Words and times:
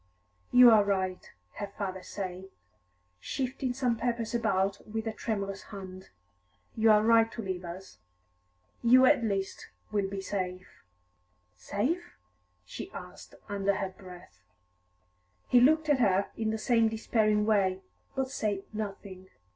"You 0.51 0.71
are 0.71 0.83
right," 0.83 1.29
her 1.57 1.67
father 1.67 2.01
said, 2.01 2.45
shifting 3.19 3.71
some 3.71 3.97
papers 3.97 4.33
about 4.33 4.81
with 4.87 5.05
a 5.05 5.13
tremulous 5.13 5.65
hand. 5.65 6.09
"You 6.75 6.89
are 6.89 7.03
right 7.03 7.31
to 7.33 7.41
leave 7.43 7.63
us. 7.63 7.99
You 8.81 9.05
at 9.05 9.23
least 9.23 9.69
will 9.91 10.09
be 10.09 10.19
safe." 10.19 10.81
"Safe?" 11.55 12.15
she 12.65 12.91
asked, 12.93 13.35
under 13.47 13.75
her 13.75 13.89
breath. 13.89 14.39
He 15.47 15.61
looked 15.61 15.87
at 15.87 15.99
her 15.99 16.31
in 16.35 16.49
the 16.49 16.57
same 16.57 16.89
despairing 16.89 17.45
way, 17.45 17.81
but 18.15 18.31
said 18.31 18.63
nothing. 18.73 19.29